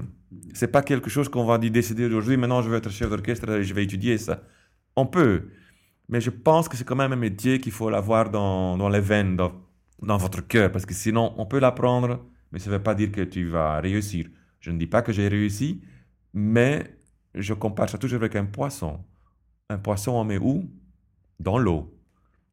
C'est 0.55 0.69
pas 0.76 0.82
quelque 0.82 1.11
chose 1.11 1.28
qu'on 1.28 1.44
va 1.44 1.58
décider 1.58 2.06
aujourd'hui. 2.06 2.37
Maintenant, 2.37 2.62
je 2.62 2.69
veux 2.70 2.76
être 2.76 2.88
chef 2.88 3.11
d'orchestre 3.11 3.50
et 3.50 3.64
je 3.64 3.75
vais 3.75 3.82
étudier 3.82 4.17
ça. 4.17 4.43
On 4.94 5.06
peut. 5.06 5.49
Mais 6.08 6.20
je 6.20 6.31
pense 6.31 6.69
que 6.69 6.76
c'est 6.76 6.84
quand 6.84 6.94
même 6.94 7.12
un 7.12 7.17
métier 7.28 7.58
qu'il 7.58 7.73
faut 7.73 7.90
l'avoir 7.90 8.31
dans, 8.31 8.78
dans 8.78 8.88
les 8.88 9.00
veines, 9.00 9.34
dans, 9.34 9.52
dans 10.00 10.19
votre 10.19 10.40
cœur. 10.46 10.70
Parce 10.70 10.87
que 10.87 10.94
sinon, 10.94 11.34
on 11.37 11.46
peut 11.46 11.58
l'apprendre, 11.58 12.25
mais 12.52 12.61
ça 12.61 12.70
ne 12.70 12.76
veut 12.76 12.82
pas 12.84 12.94
dire 12.94 13.11
que 13.11 13.23
tu 13.23 13.49
vas 13.49 13.81
réussir. 13.81 14.28
Je 14.61 14.70
ne 14.70 14.78
dis 14.78 14.87
pas 14.87 15.02
que 15.02 15.12
j'ai 15.12 15.26
réussi, 15.26 15.82
mais 16.32 16.84
je 17.34 17.55
compare 17.55 17.88
ça 17.88 17.99
toujours 17.99 18.20
avec 18.20 18.37
un 18.37 18.44
poisson. 18.44 19.00
Un 19.68 19.78
poisson, 19.78 20.12
on 20.12 20.24
met 20.24 20.38
où? 20.38 20.70
Dans 21.40 21.58
l'eau. 21.58 21.92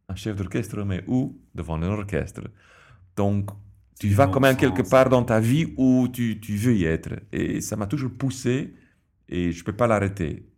Un 0.09 0.15
chef 0.15 0.35
d'orchestre, 0.35 0.79
on 0.81 0.85
met 0.85 1.03
où? 1.07 1.39
Devant 1.55 1.75
un 1.75 1.83
orchestre. 1.83 2.41
Donc, 3.15 3.49
tu 3.99 4.09
vas 4.09 4.27
quand 4.27 4.39
même 4.39 4.53
sens, 4.53 4.61
quelque 4.61 4.89
part 4.89 5.09
dans 5.09 5.23
ta 5.23 5.39
vie 5.39 5.73
où 5.77 6.07
tu, 6.11 6.39
tu 6.39 6.55
veux 6.57 6.75
y 6.75 6.85
être. 6.85 7.13
Et 7.31 7.61
ça 7.61 7.75
m'a 7.75 7.87
toujours 7.87 8.11
poussé 8.11 8.73
et 9.29 9.51
je 9.51 9.59
ne 9.59 9.63
peux 9.65 9.73
pas 9.75 9.87
l'arrêter. 9.87 10.49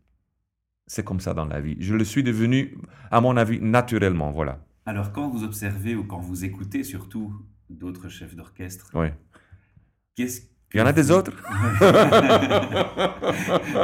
C'est 0.88 1.04
comme 1.04 1.20
ça 1.20 1.34
dans 1.34 1.46
la 1.46 1.60
vie. 1.62 1.76
Je 1.80 1.94
le 1.96 2.06
suis 2.06 2.24
devenu, 2.24 2.78
à 3.12 3.20
mon 3.20 3.36
avis, 3.38 3.60
naturellement. 3.60 4.32
Voilà. 4.32 4.66
Alors, 4.86 5.12
quand 5.12 5.30
vous 5.30 5.44
observez 5.44 5.96
ou 5.96 6.06
quand 6.06 6.20
vous 6.20 6.46
écoutez 6.46 6.84
surtout 6.84 7.34
d'autres 7.70 8.08
chefs 8.08 8.36
d'orchestre, 8.36 8.90
Oui. 8.94 9.08
qu'est-ce 10.16 10.42
Il 10.76 10.80
y 10.80 10.82
en 10.82 10.86
a 10.88 10.92
des 10.92 11.10
autres? 11.10 11.32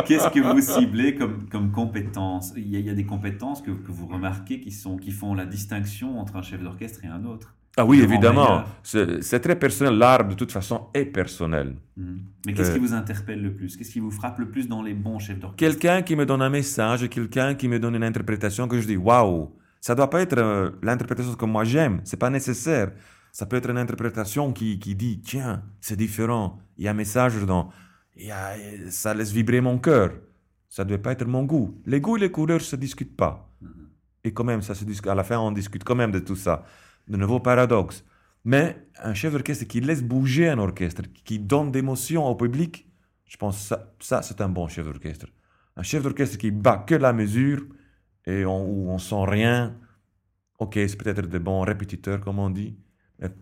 Qu'est-ce 0.06 0.30
que 0.30 0.42
vous 0.42 0.60
ciblez 0.60 1.16
comme, 1.16 1.48
comme 1.50 1.72
compétences? 1.72 2.52
Il 2.58 2.68
y, 2.68 2.76
a, 2.76 2.80
il 2.80 2.86
y 2.86 2.90
a 2.90 2.94
des 2.94 3.06
compétences 3.06 3.62
que, 3.62 3.72
que 3.72 3.92
vous 3.94 4.08
remarquez 4.08 4.60
qui, 4.60 4.74
sont, 4.74 4.98
qui 4.98 5.12
font 5.12 5.34
la 5.34 5.46
distinction 5.46 6.20
entre 6.20 6.36
un 6.36 6.42
chef 6.42 6.62
d'orchestre 6.62 7.06
et 7.06 7.08
un 7.08 7.24
autre. 7.24 7.56
Ah 7.78 7.86
oui, 7.86 8.02
évidemment. 8.02 8.66
C'est 8.84 9.40
très 9.40 9.58
personnel. 9.58 9.98
L'art, 9.98 10.28
de 10.28 10.34
toute 10.34 10.52
façon, 10.52 10.88
est 10.94 11.06
personnel. 11.06 11.78
Mhm. 11.96 12.20
Mais 12.46 12.54
qu'est-ce 12.54 12.72
Euh, 12.72 12.74
qui 12.74 12.80
vous 12.82 12.94
interpelle 12.94 13.42
le 13.42 13.54
plus? 13.54 13.78
Qu'est-ce 13.78 13.92
qui 13.92 14.02
vous 14.02 14.12
frappe 14.12 14.40
le 14.40 14.50
plus 14.50 14.68
dans 14.68 14.84
les 14.84 14.94
bons 14.94 15.20
chefs 15.20 15.40
d'orchestre? 15.40 15.56
Quelqu'un 15.56 16.02
qui 16.02 16.18
me 16.18 16.26
donne 16.26 16.42
un 16.42 16.50
message, 16.50 17.08
quelqu'un 17.08 17.56
qui 17.56 17.70
me 17.70 17.80
donne 17.80 17.96
une 17.96 18.04
interprétation 18.04 18.68
que 18.68 18.82
je 18.82 18.88
dis 18.88 18.98
waouh, 18.98 19.50
ça 19.80 19.96
doit 19.96 20.10
pas 20.10 20.20
être 20.20 20.38
euh, 20.38 20.72
l'interprétation 20.84 21.36
que 21.36 21.46
moi 21.46 21.64
j'aime, 21.64 22.02
c'est 22.04 22.20
pas 22.20 22.30
nécessaire. 22.30 22.92
Ça 23.32 23.46
peut 23.46 23.56
être 23.58 23.70
une 23.70 23.78
interprétation 23.78 24.52
qui, 24.54 24.78
qui 24.80 24.96
dit 24.96 25.22
tiens, 25.22 25.64
c'est 25.80 25.96
différent, 25.96 26.60
il 26.78 26.84
y 26.86 26.88
a 26.88 26.92
un 26.92 26.94
message 26.94 27.36
dedans, 27.36 27.70
il 28.16 28.26
y 28.28 28.32
a- 28.32 28.56
ça 28.90 29.14
laisse 29.14 29.32
vibrer 29.32 29.62
mon 29.62 29.78
cœur. 29.80 30.12
Ça 30.70 30.84
ne 30.84 30.90
doit 30.90 30.98
pas 31.02 31.12
être 31.14 31.26
mon 31.26 31.44
goût. 31.44 31.82
Les 31.86 32.00
goûts 32.00 32.18
et 32.18 32.20
les 32.22 32.32
couleurs 32.32 32.62
se 32.62 32.76
discutent 32.78 33.16
pas. 33.18 33.50
Mhm. 33.62 33.90
Et 34.24 34.34
quand 34.34 34.44
même, 34.46 34.62
ça 34.62 34.74
se 34.76 34.86
discute. 34.86 35.10
À 35.12 35.16
la 35.16 35.24
fin, 35.24 35.38
on 35.40 35.52
discute 35.52 35.84
quand 35.84 35.96
même 35.96 36.12
de 36.12 36.20
tout 36.20 36.36
ça. 36.38 36.64
De 37.08 37.18
nouveaux 37.18 37.40
paradoxes. 37.42 38.06
Mais 38.46 38.88
un 39.04 39.14
chef 39.14 39.34
d'orchestre 39.34 39.66
qui 39.66 39.82
laisse 39.82 40.02
bouger 40.02 40.50
un 40.50 40.60
orchestre, 40.60 41.04
qui 41.26 41.40
donne 41.40 41.72
d'émotions 41.72 42.26
au 42.26 42.36
public, 42.36 42.88
je 43.26 43.38
pense 43.38 43.56
que 43.58 43.62
ça, 43.68 43.94
ça 44.00 44.22
c'est 44.22 44.40
un 44.42 44.50
bon 44.50 44.68
chef 44.68 44.86
d'orchestre. 44.86 45.28
Un 45.76 45.84
chef 45.84 46.04
d'orchestre 46.04 46.38
qui 46.38 46.52
bat 46.52 46.78
que 46.88 46.96
la 46.96 47.12
mesure 47.14 47.64
et 48.26 48.46
on, 48.46 48.66
où 48.66 48.90
on 48.92 48.98
sent 48.98 49.24
rien. 49.28 49.78
Ok, 50.60 50.74
c'est 50.76 50.98
peut-être 50.98 51.28
des 51.28 51.40
bons 51.40 51.62
répétiteurs, 51.62 52.22
comme 52.22 52.40
on 52.40 52.50
dit. 52.50 52.78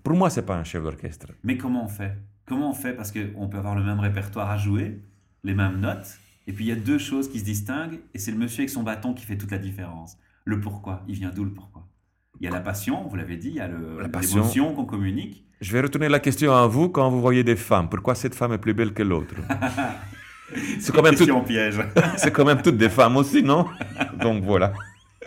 Pour 0.03 0.15
moi, 0.15 0.29
c'est 0.29 0.45
pas 0.45 0.57
un 0.57 0.63
chef 0.63 0.83
d'orchestre. 0.83 1.27
Mais 1.43 1.57
comment 1.57 1.85
on 1.85 1.87
fait? 1.87 2.17
Comment 2.45 2.71
on 2.71 2.73
fait? 2.73 2.93
Parce 2.93 3.11
qu'on 3.11 3.47
peut 3.47 3.57
avoir 3.57 3.75
le 3.75 3.83
même 3.83 3.99
répertoire 3.99 4.49
à 4.49 4.57
jouer, 4.57 5.01
les 5.43 5.53
mêmes 5.53 5.79
notes, 5.79 6.17
et 6.47 6.53
puis 6.53 6.65
il 6.65 6.67
y 6.67 6.71
a 6.71 6.75
deux 6.75 6.97
choses 6.97 7.29
qui 7.29 7.39
se 7.39 7.45
distinguent, 7.45 7.99
et 8.13 8.19
c'est 8.19 8.31
le 8.31 8.37
monsieur 8.37 8.61
avec 8.61 8.69
son 8.69 8.83
bâton 8.83 9.13
qui 9.13 9.25
fait 9.25 9.37
toute 9.37 9.51
la 9.51 9.59
différence. 9.59 10.17
Le 10.45 10.59
pourquoi, 10.59 11.03
il 11.07 11.15
vient 11.15 11.29
d'où 11.29 11.43
le 11.43 11.53
pourquoi? 11.53 11.87
Il 12.39 12.45
y 12.45 12.47
a 12.47 12.51
la 12.51 12.61
passion, 12.61 13.07
vous 13.07 13.15
l'avez 13.15 13.37
dit, 13.37 13.49
il 13.49 13.55
y 13.55 13.59
a 13.59 13.67
l'émotion 13.67 14.73
qu'on 14.73 14.85
communique. 14.85 15.45
Je 15.61 15.71
vais 15.73 15.81
retourner 15.81 16.07
la 16.07 16.19
question 16.19 16.53
à 16.53 16.65
vous 16.67 16.89
quand 16.89 17.09
vous 17.09 17.21
voyez 17.21 17.43
des 17.43 17.57
femmes. 17.57 17.89
Pourquoi 17.89 18.15
cette 18.15 18.33
femme 18.33 18.53
est 18.53 18.57
plus 18.57 18.73
belle 18.73 18.93
que 18.93 19.03
l'autre? 19.03 19.35
C'est 20.79 20.91
quand, 20.93 21.03
même 21.03 21.15
tout- 21.15 21.41
piège. 21.41 21.79
c'est 22.17 22.31
quand 22.31 22.45
même 22.45 22.61
toutes 22.61 22.77
des 22.77 22.89
femmes 22.89 23.17
aussi, 23.17 23.43
non? 23.43 23.67
Donc 24.19 24.43
voilà. 24.43 24.73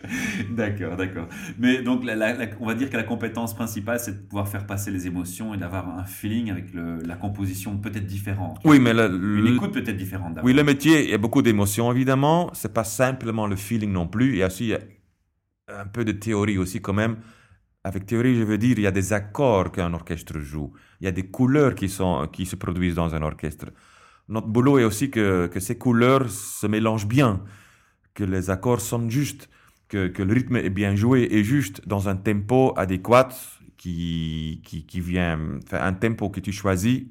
D'accord, 0.50 0.96
d'accord. 0.96 1.28
Mais 1.58 1.82
donc, 1.82 2.04
la- 2.04 2.14
la- 2.16 2.34
la- 2.34 2.46
on 2.60 2.66
va 2.66 2.74
dire 2.74 2.90
que 2.90 2.96
la 2.96 3.02
compétence 3.02 3.54
principale, 3.54 4.00
c'est 4.00 4.12
de 4.12 4.26
pouvoir 4.26 4.48
faire 4.48 4.66
passer 4.66 4.90
les 4.90 5.06
émotions 5.06 5.54
et 5.54 5.56
d'avoir 5.56 5.88
un 5.98 6.04
feeling 6.04 6.50
avec 6.50 6.72
le- 6.74 6.98
la 7.02 7.16
composition 7.16 7.78
peut-être 7.78 8.06
différente. 8.06 8.58
Oui, 8.64 8.78
mais 8.78 8.92
le, 8.94 9.06
Une 9.06 9.44
le- 9.44 9.54
écoute 9.54 9.72
peut-être 9.72 9.96
différente 9.96 10.38
oui, 10.42 10.52
le 10.52 10.64
métier, 10.64 11.04
il 11.04 11.10
y 11.10 11.14
a 11.14 11.18
beaucoup 11.18 11.42
d'émotions, 11.42 11.90
évidemment. 11.92 12.50
C'est 12.54 12.72
pas 12.72 12.84
simplement 12.84 13.46
le 13.46 13.56
feeling 13.56 13.92
non 13.92 14.06
plus. 14.08 14.30
Il 14.30 14.36
y 14.38 14.42
a 14.42 14.46
aussi 14.48 14.74
un 15.68 15.86
peu 15.86 16.04
de 16.04 16.12
théorie 16.12 16.58
aussi, 16.58 16.80
quand 16.80 16.92
même. 16.92 17.16
Avec 17.84 18.06
théorie, 18.06 18.36
je 18.36 18.42
veux 18.44 18.58
dire, 18.58 18.78
il 18.78 18.82
y 18.82 18.86
a 18.86 18.92
des 18.92 19.12
accords 19.12 19.72
qu'un 19.72 19.92
orchestre 19.92 20.38
joue. 20.38 20.72
Il 21.00 21.04
y 21.04 21.08
a 21.08 21.12
des 21.12 21.26
couleurs 21.26 21.74
qui, 21.74 21.88
sont, 21.88 22.28
qui 22.32 22.46
se 22.46 22.56
produisent 22.56 22.94
dans 22.94 23.14
un 23.14 23.22
orchestre. 23.22 23.66
Notre 24.28 24.46
boulot 24.46 24.78
est 24.78 24.84
aussi 24.84 25.10
que, 25.10 25.48
que 25.48 25.58
ces 25.60 25.76
couleurs 25.78 26.30
se 26.30 26.66
mélangent 26.68 27.08
bien, 27.08 27.42
que 28.14 28.24
les 28.24 28.50
accords 28.50 28.80
sonnent 28.80 29.10
justes, 29.10 29.48
que, 29.92 30.08
que 30.08 30.22
le 30.22 30.32
rythme 30.32 30.56
est 30.56 30.70
bien 30.70 30.96
joué 30.96 31.28
et 31.30 31.44
juste 31.44 31.86
dans 31.86 32.08
un 32.08 32.16
tempo 32.16 32.72
adéquat 32.78 33.28
qui, 33.76 34.62
qui, 34.64 34.86
qui 34.86 35.00
vient, 35.02 35.38
enfin, 35.62 35.80
un 35.82 35.92
tempo 35.92 36.30
que 36.30 36.40
tu 36.40 36.50
choisis 36.50 37.02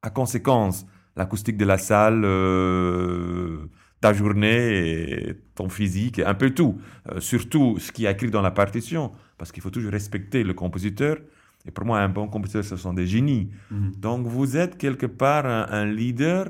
à 0.00 0.08
conséquence 0.08 0.86
l'acoustique 1.16 1.58
de 1.58 1.66
la 1.66 1.76
salle, 1.76 2.22
euh, 2.24 3.66
ta 4.00 4.14
journée, 4.14 5.28
et 5.28 5.34
ton 5.54 5.68
physique, 5.68 6.18
un 6.18 6.32
peu 6.32 6.50
tout. 6.54 6.80
Euh, 7.10 7.20
surtout 7.20 7.76
ce 7.78 7.92
qui 7.92 8.06
est 8.06 8.10
écrit 8.10 8.30
dans 8.30 8.40
la 8.40 8.52
partition, 8.52 9.12
parce 9.36 9.52
qu'il 9.52 9.62
faut 9.62 9.70
toujours 9.70 9.92
respecter 9.92 10.44
le 10.44 10.54
compositeur. 10.54 11.18
Et 11.66 11.70
pour 11.70 11.84
moi, 11.84 12.00
un 12.00 12.08
bon 12.08 12.26
compositeur, 12.26 12.64
ce 12.64 12.76
sont 12.76 12.94
des 12.94 13.06
génies. 13.06 13.50
Mhm. 13.70 13.92
Donc, 13.98 14.26
vous 14.26 14.56
êtes 14.56 14.78
quelque 14.78 15.06
part 15.06 15.44
un, 15.44 15.66
un 15.68 15.84
leader 15.84 16.48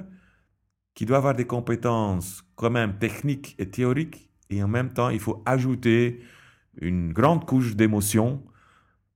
qui 0.95 1.05
doit 1.05 1.17
avoir 1.17 1.35
des 1.35 1.47
compétences 1.47 2.45
quand 2.55 2.71
même 2.71 2.97
techniques 2.99 3.57
et 3.59 3.69
théoriques, 3.69 4.29
et 4.53 4.63
en 4.63 4.69
même 4.69 4.93
temps, 4.93 5.09
il 5.09 5.21
faut 5.21 5.43
ajouter 5.47 6.21
une 6.81 7.13
grande 7.13 7.45
couche 7.45 7.75
d'émotion 7.75 8.43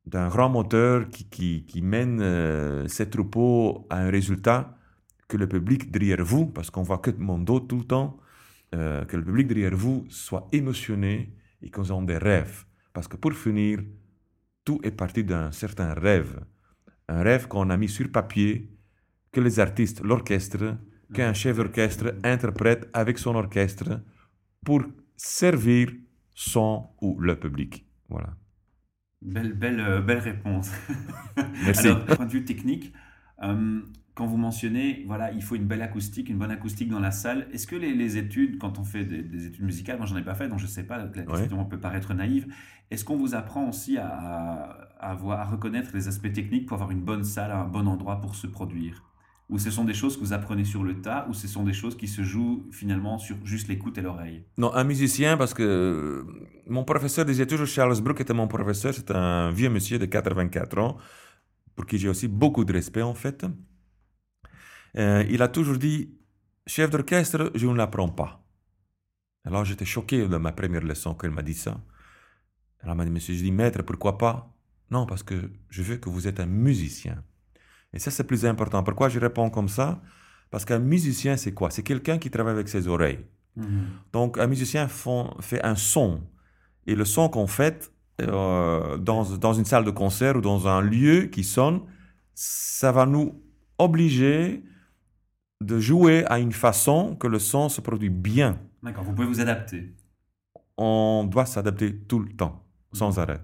d'un 0.06 0.28
grand 0.28 0.48
moteur 0.48 1.08
qui, 1.08 1.24
qui, 1.28 1.64
qui 1.66 1.82
mène 1.82 2.20
euh, 2.20 2.86
ses 2.86 3.10
troupeaux 3.10 3.86
à 3.90 3.98
un 3.98 4.10
résultat 4.10 4.76
que 5.28 5.36
le 5.36 5.48
public 5.48 5.90
derrière 5.90 6.24
vous, 6.24 6.46
parce 6.46 6.70
qu'on 6.70 6.82
voit 6.82 6.98
que 6.98 7.10
mon 7.18 7.38
dos 7.38 7.60
tout 7.60 7.78
le 7.78 7.84
temps, 7.84 8.16
euh, 8.74 9.04
que 9.04 9.16
le 9.16 9.24
public 9.24 9.48
derrière 9.48 9.76
vous 9.76 10.06
soit 10.08 10.46
émotionné 10.52 11.34
et 11.60 11.70
qu'ils 11.70 11.92
ont 11.92 12.02
des 12.02 12.18
rêves. 12.18 12.64
Parce 12.92 13.08
que 13.08 13.16
pour 13.16 13.32
finir, 13.32 13.80
tout 14.64 14.80
est 14.84 14.92
parti 14.92 15.24
d'un 15.24 15.50
certain 15.50 15.92
rêve. 15.94 16.40
Un 17.08 17.22
rêve 17.22 17.48
qu'on 17.48 17.70
a 17.70 17.76
mis 17.76 17.88
sur 17.88 18.10
papier, 18.10 18.70
que 19.32 19.40
les 19.40 19.58
artistes, 19.58 20.00
l'orchestre, 20.02 20.76
qu'un 21.12 21.34
chef 21.34 21.56
d'orchestre 21.56 22.14
interprète 22.24 22.88
avec 22.92 23.18
son 23.18 23.34
orchestre 23.34 24.00
pour 24.64 24.82
servir 25.16 25.90
son 26.34 26.88
ou 27.00 27.18
le 27.18 27.38
public. 27.38 27.86
Voilà. 28.08 28.36
Belle, 29.22 29.54
belle, 29.54 29.80
euh, 29.80 30.00
belle 30.00 30.18
réponse. 30.18 30.70
Merci. 31.64 31.88
Alors, 31.88 32.04
point 32.04 32.26
de 32.26 32.32
vue 32.32 32.44
technique, 32.44 32.92
euh, 33.42 33.80
quand 34.14 34.26
vous 34.26 34.36
mentionnez, 34.36 35.04
voilà, 35.06 35.32
il 35.32 35.42
faut 35.42 35.56
une 35.56 35.66
belle 35.66 35.82
acoustique, 35.82 36.28
une 36.28 36.38
bonne 36.38 36.50
acoustique 36.50 36.88
dans 36.88 37.00
la 37.00 37.10
salle. 37.10 37.48
Est-ce 37.52 37.66
que 37.66 37.76
les, 37.76 37.94
les, 37.94 38.16
études, 38.16 38.58
quand 38.58 38.78
on 38.78 38.84
fait 38.84 39.04
des, 39.04 39.22
des 39.22 39.46
études 39.46 39.64
musicales, 39.64 39.98
moi 39.98 40.06
j'en 40.06 40.16
ai 40.16 40.24
pas 40.24 40.34
fait, 40.34 40.48
donc 40.48 40.58
je 40.58 40.64
ne 40.64 40.70
sais 40.70 40.84
pas, 40.84 40.98
la 40.98 41.22
question 41.22 41.64
peut 41.64 41.80
paraître 41.80 42.14
naïve. 42.14 42.46
Est-ce 42.90 43.04
qu'on 43.04 43.16
vous 43.16 43.34
apprend 43.34 43.68
aussi 43.68 43.98
à, 43.98 44.06
à, 45.00 45.14
voir, 45.14 45.40
à 45.40 45.44
reconnaître 45.44 45.90
les 45.92 46.08
aspects 46.08 46.32
techniques 46.32 46.66
pour 46.66 46.76
avoir 46.76 46.92
une 46.92 47.02
bonne 47.02 47.24
salle, 47.24 47.50
un 47.50 47.64
bon 47.64 47.86
endroit 47.88 48.20
pour 48.20 48.36
se 48.36 48.46
produire? 48.46 49.02
Ou 49.48 49.58
ce 49.58 49.70
sont 49.70 49.84
des 49.84 49.94
choses 49.94 50.16
que 50.16 50.20
vous 50.20 50.32
apprenez 50.32 50.64
sur 50.64 50.82
le 50.82 51.00
tas, 51.00 51.26
ou 51.28 51.34
ce 51.34 51.46
sont 51.46 51.62
des 51.62 51.72
choses 51.72 51.96
qui 51.96 52.08
se 52.08 52.22
jouent 52.22 52.66
finalement 52.72 53.18
sur 53.18 53.36
juste 53.44 53.68
l'écoute 53.68 53.96
et 53.98 54.02
l'oreille? 54.02 54.44
Non, 54.58 54.74
un 54.74 54.82
musicien, 54.84 55.36
parce 55.36 55.54
que 55.54 56.26
mon 56.66 56.84
professeur 56.84 57.24
disait 57.24 57.46
toujours, 57.46 57.66
Charles 57.66 58.00
Brook 58.00 58.20
était 58.20 58.34
mon 58.34 58.48
professeur, 58.48 58.92
c'est 58.92 59.10
un 59.12 59.50
vieux 59.52 59.70
monsieur 59.70 59.98
de 59.98 60.06
84 60.06 60.78
ans, 60.78 60.96
pour 61.76 61.86
qui 61.86 61.98
j'ai 61.98 62.08
aussi 62.08 62.26
beaucoup 62.26 62.64
de 62.64 62.72
respect 62.72 63.02
en 63.02 63.14
fait. 63.14 63.46
Euh, 64.96 65.24
il 65.30 65.40
a 65.42 65.48
toujours 65.48 65.78
dit, 65.78 66.10
chef 66.66 66.90
d'orchestre, 66.90 67.52
je 67.54 67.66
ne 67.68 67.74
l'apprends 67.74 68.08
pas. 68.08 68.42
Alors 69.44 69.64
j'étais 69.64 69.84
choqué 69.84 70.26
de 70.26 70.36
ma 70.38 70.50
première 70.50 70.82
leçon 70.82 71.16
il 71.22 71.30
m'a 71.30 71.42
dit 71.42 71.54
ça. 71.54 71.80
Alors 72.80 72.96
il 72.96 72.98
m'a 72.98 73.04
dit, 73.04 73.12
monsieur, 73.12 73.34
je 73.34 73.42
dis, 73.42 73.52
maître, 73.52 73.82
pourquoi 73.82 74.18
pas? 74.18 74.52
Non, 74.90 75.06
parce 75.06 75.22
que 75.22 75.50
je 75.70 75.82
veux 75.82 75.96
que 75.98 76.08
vous 76.08 76.26
êtes 76.26 76.40
un 76.40 76.46
musicien. 76.46 77.22
Et 77.92 77.98
ça, 77.98 78.10
c'est 78.10 78.24
plus 78.24 78.44
important. 78.44 78.82
Pourquoi 78.82 79.08
je 79.08 79.18
réponds 79.18 79.50
comme 79.50 79.68
ça? 79.68 80.00
Parce 80.50 80.64
qu'un 80.64 80.78
musicien, 80.78 81.36
c'est 81.36 81.52
quoi? 81.52 81.70
C'est 81.70 81.82
quelqu'un 81.82 82.18
qui 82.18 82.30
travaille 82.30 82.54
avec 82.54 82.68
ses 82.68 82.88
oreilles. 82.88 83.24
Mhm. 83.56 83.86
Donc, 84.12 84.38
un 84.38 84.46
musicien 84.46 84.88
font, 84.88 85.34
fait 85.40 85.64
un 85.64 85.76
son. 85.76 86.20
Et 86.86 86.94
le 86.94 87.04
son 87.04 87.28
qu'on 87.28 87.46
fait 87.46 87.90
euh, 88.20 88.96
dans, 88.98 89.24
dans 89.36 89.52
une 89.52 89.64
salle 89.64 89.84
de 89.84 89.90
concert 89.90 90.36
ou 90.36 90.40
dans 90.40 90.68
un 90.68 90.80
lieu 90.80 91.26
qui 91.26 91.44
sonne, 91.44 91.80
ça 92.34 92.92
va 92.92 93.06
nous 93.06 93.42
obliger 93.78 94.62
de 95.60 95.78
jouer 95.80 96.24
à 96.26 96.38
une 96.38 96.52
façon 96.52 97.16
que 97.16 97.26
le 97.26 97.38
son 97.38 97.68
se 97.68 97.80
produit 97.80 98.10
bien. 98.10 98.58
D'accord, 98.82 99.04
vous 99.04 99.12
pouvez 99.12 99.26
vous 99.26 99.40
adapter. 99.40 99.94
On 100.76 101.24
doit 101.24 101.46
s'adapter 101.46 101.96
tout 101.96 102.18
le 102.18 102.28
temps, 102.28 102.64
sans 102.92 103.18
arrêt. 103.18 103.40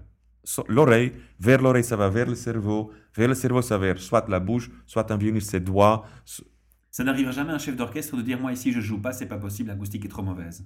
L'oreille, 0.67 1.13
vers 1.39 1.61
l'oreille, 1.61 1.83
ça 1.83 1.95
va 1.95 2.09
vers 2.09 2.27
le 2.27 2.35
cerveau, 2.35 2.91
vers 3.15 3.27
le 3.29 3.33
cerveau, 3.33 3.61
ça 3.61 3.77
va 3.77 3.85
vers 3.87 3.99
soit 4.01 4.27
la 4.27 4.39
bouche, 4.39 4.69
soit 4.85 5.09
un 5.11 5.17
violoniste, 5.17 5.51
ses 5.51 5.59
doigts. 5.59 6.05
Ça 6.91 7.03
n'arrivera 7.03 7.31
jamais 7.31 7.51
à 7.51 7.55
un 7.55 7.59
chef 7.59 7.75
d'orchestre 7.75 8.15
de 8.17 8.21
dire 8.21 8.39
moi 8.39 8.51
ici 8.51 8.71
je 8.71 8.81
joue 8.81 8.99
pas, 9.01 9.13
c'est 9.13 9.25
pas 9.25 9.37
possible, 9.37 9.69
l'acoustique 9.69 10.05
est 10.05 10.09
trop 10.09 10.21
mauvaise. 10.21 10.65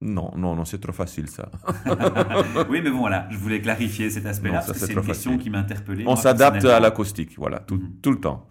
Non, 0.00 0.30
non, 0.36 0.54
non, 0.54 0.64
c'est 0.64 0.78
trop 0.80 0.92
facile 0.92 1.28
ça. 1.28 1.50
oui, 2.68 2.80
mais 2.82 2.90
bon 2.90 2.98
voilà, 2.98 3.26
je 3.30 3.38
voulais 3.38 3.60
clarifier 3.60 4.10
cet 4.10 4.26
aspect-là 4.26 4.58
parce 4.66 4.72
que 4.72 4.86
c'est 4.86 4.92
une 4.92 5.00
question 5.02 5.38
qui 5.38 5.48
m'a 5.50 5.58
interpellé. 5.60 6.04
On 6.06 6.16
s'adapte 6.16 6.64
à 6.64 6.78
l'acoustique, 6.80 7.36
voilà, 7.38 7.60
tout, 7.60 7.76
Mhm. 7.76 7.92
tout 8.02 8.10
le 8.10 8.20
temps. 8.20 8.48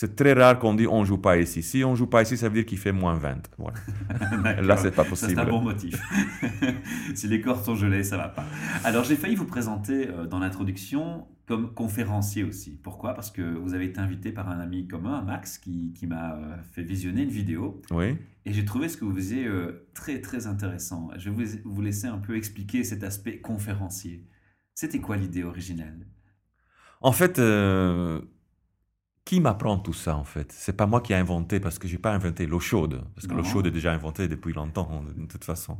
C'est 0.00 0.14
très 0.14 0.32
rare 0.32 0.60
qu'on 0.60 0.74
dit 0.74 0.86
on 0.86 1.04
joue 1.04 1.18
pas 1.18 1.38
ici. 1.38 1.60
Si 1.60 1.82
on 1.82 1.96
joue 1.96 2.06
pas 2.06 2.22
ici, 2.22 2.36
ça 2.36 2.48
veut 2.48 2.54
dire 2.54 2.64
qu'il 2.64 2.78
fait 2.78 2.92
moins 2.92 3.14
20. 3.14 3.50
Voilà. 3.58 4.60
Là, 4.62 4.76
c'est 4.76 4.92
pas 4.92 5.02
possible. 5.02 5.32
c'est 5.32 5.38
un 5.40 5.44
bon 5.44 5.60
motif. 5.60 6.00
si 7.16 7.26
les 7.26 7.40
cordes 7.40 7.64
sont 7.64 7.74
gelées, 7.74 8.04
ça 8.04 8.16
va 8.16 8.28
pas. 8.28 8.44
Alors, 8.84 9.02
j'ai 9.02 9.16
failli 9.16 9.34
vous 9.34 9.44
présenter 9.44 10.06
euh, 10.06 10.28
dans 10.28 10.38
l'introduction 10.38 11.26
comme 11.48 11.74
conférencier 11.74 12.44
aussi. 12.44 12.78
Pourquoi? 12.80 13.14
Parce 13.14 13.32
que 13.32 13.42
vous 13.42 13.74
avez 13.74 13.86
été 13.86 13.98
invité 13.98 14.30
par 14.30 14.48
un 14.48 14.60
ami 14.60 14.86
commun, 14.86 15.20
Max, 15.22 15.58
qui, 15.58 15.92
qui 15.94 16.06
m'a 16.06 16.36
euh, 16.36 16.56
fait 16.70 16.84
visionner 16.84 17.22
une 17.22 17.30
vidéo. 17.30 17.82
Oui. 17.90 18.16
Et 18.44 18.52
j'ai 18.52 18.64
trouvé 18.64 18.88
ce 18.88 18.96
que 18.96 19.04
vous 19.04 19.16
faisiez 19.16 19.46
euh, 19.48 19.88
très, 19.94 20.20
très 20.20 20.46
intéressant. 20.46 21.08
Je 21.16 21.28
vais 21.28 21.44
vous, 21.44 21.58
vous 21.64 21.82
laisser 21.82 22.06
un 22.06 22.18
peu 22.18 22.36
expliquer 22.36 22.84
cet 22.84 23.02
aspect 23.02 23.40
conférencier. 23.40 24.28
C'était 24.74 25.00
quoi 25.00 25.16
l'idée 25.16 25.42
originelle? 25.42 26.06
En 27.00 27.10
fait, 27.10 27.40
qui 29.28 29.40
m'apprend 29.40 29.76
tout 29.86 29.92
ça 30.04 30.12
en 30.16 30.24
fait? 30.24 30.48
C'est 30.52 30.76
pas 30.80 30.86
moi 30.92 31.00
qui 31.04 31.12
ai 31.12 31.16
inventé 31.16 31.60
parce 31.60 31.78
que 31.78 31.86
j'ai 31.90 31.98
pas 32.06 32.12
inventé 32.18 32.46
l'eau 32.46 32.60
chaude 32.70 32.94
parce 33.14 33.26
que 33.26 33.34
l'eau 33.34 33.44
chaude 33.52 33.66
est 33.66 33.76
déjà 33.80 33.92
inventée 33.92 34.26
depuis 34.34 34.54
longtemps 34.60 34.90
de 35.22 35.26
toute 35.26 35.44
façon. 35.52 35.76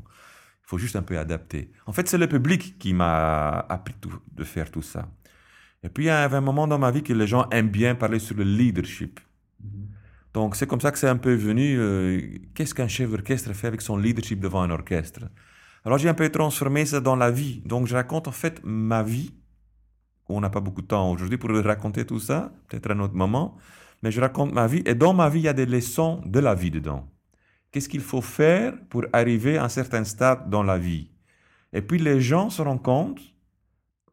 Il 0.64 0.66
faut 0.70 0.78
juste 0.84 0.96
un 0.96 1.02
peu 1.10 1.16
adapter. 1.18 1.62
En 1.86 1.94
fait, 1.94 2.06
c'est 2.10 2.18
le 2.18 2.28
public 2.36 2.62
qui 2.78 2.92
m'a 2.92 3.60
appris 3.76 3.94
tout- 4.02 4.20
de 4.40 4.44
faire 4.44 4.68
tout 4.70 4.82
ça. 4.92 5.02
Et 5.82 5.88
puis 5.88 6.04
il 6.04 6.06
y 6.08 6.10
avait 6.26 6.36
un 6.42 6.46
moment 6.50 6.66
dans 6.72 6.78
ma 6.86 6.90
vie 6.90 7.02
que 7.08 7.14
les 7.14 7.26
gens 7.26 7.44
aiment 7.50 7.70
bien 7.82 7.94
parler 7.94 8.18
sur 8.26 8.36
le 8.36 8.44
leadership. 8.44 9.18
Donc 10.34 10.54
c'est 10.56 10.66
comme 10.66 10.82
ça 10.82 10.90
que 10.92 10.98
c'est 10.98 11.08
un 11.16 11.16
peu 11.28 11.34
venu. 11.34 11.66
euh, 11.78 12.20
Qu'est-ce 12.54 12.74
qu'un 12.74 12.88
chef 12.96 13.08
d'orchestre 13.10 13.50
fait 13.54 13.68
avec 13.72 13.80
son 13.80 13.96
leadership 13.96 14.40
devant 14.40 14.60
un 14.60 14.70
orchestre? 14.70 15.22
Alors 15.86 15.96
j'ai 15.96 16.10
un 16.10 16.18
peu 16.22 16.28
transformé 16.28 16.84
ça 16.84 17.00
dans 17.00 17.16
la 17.16 17.30
vie. 17.30 17.62
Donc 17.64 17.86
je 17.86 17.94
raconte 17.94 18.28
en 18.28 18.32
fait 18.42 18.60
ma 18.62 19.02
vie. 19.02 19.32
On 20.28 20.40
n'a 20.40 20.50
pas 20.50 20.60
beaucoup 20.60 20.82
de 20.82 20.86
temps 20.86 21.10
aujourd'hui 21.10 21.38
pour 21.38 21.50
raconter 21.64 22.04
tout 22.04 22.20
ça, 22.20 22.52
peut-être 22.68 22.90
à 22.90 22.94
un 22.94 23.00
autre 23.00 23.14
moment. 23.14 23.56
Mais 24.02 24.10
je 24.10 24.20
raconte 24.20 24.52
ma 24.52 24.66
vie 24.66 24.82
et 24.86 24.94
dans 24.94 25.14
ma 25.14 25.28
vie 25.28 25.40
il 25.40 25.44
y 25.44 25.48
a 25.48 25.52
des 25.52 25.66
leçons 25.66 26.22
de 26.26 26.38
la 26.38 26.54
vie 26.54 26.70
dedans. 26.70 27.08
Qu'est-ce 27.72 27.88
qu'il 27.88 28.00
faut 28.00 28.20
faire 28.22 28.74
pour 28.88 29.04
arriver 29.12 29.58
à 29.58 29.64
un 29.64 29.68
certain 29.68 30.04
stade 30.04 30.48
dans 30.50 30.62
la 30.62 30.78
vie? 30.78 31.10
Et 31.72 31.82
puis 31.82 31.98
les 31.98 32.20
gens 32.20 32.48
se 32.50 32.62
rendent 32.62 32.82
compte 32.82 33.20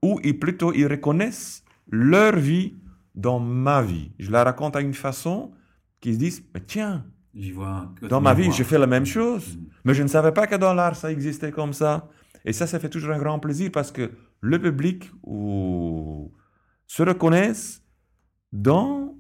ou 0.02 0.20
ils, 0.24 0.38
plutôt 0.38 0.74
ils 0.74 0.88
reconnaissent 0.88 1.64
leur 1.90 2.36
vie 2.36 2.76
dans 3.14 3.40
ma 3.40 3.82
vie. 3.82 4.12
Je 4.20 4.32
la 4.32 4.44
raconte 4.44 4.76
à 4.76 4.82
une 4.82 4.94
façon 4.94 5.52
qu'ils 6.02 6.16
se 6.16 6.20
disent, 6.20 6.44
mais 6.54 6.62
tiens, 6.66 7.06
J'y 7.34 7.52
vois 7.52 7.94
dans 8.10 8.22
ma 8.22 8.34
vie, 8.34 8.50
j'ai 8.52 8.64
fait 8.64 8.78
la 8.78 8.88
même 8.88 9.06
chose, 9.06 9.58
Mhm. 9.58 9.66
mais 9.84 9.94
je 9.94 10.04
ne 10.04 10.08
savais 10.08 10.32
pas 10.32 10.48
que 10.48 10.56
dans 10.56 10.74
l'art, 10.74 10.96
ça 10.96 11.12
existait 11.12 11.52
comme 11.52 11.74
ça. 11.74 12.08
Et 12.46 12.54
ça, 12.54 12.66
ça 12.66 12.80
fait 12.80 12.90
toujours 12.90 13.12
un 13.12 13.18
grand 13.20 13.40
plaisir 13.40 13.72
parce 13.74 13.92
que 13.92 14.12
le 14.52 14.58
public 14.62 15.12
ou, 15.24 16.32
se 16.88 17.04
reconnaissent 17.04 17.84
dans 18.52 19.16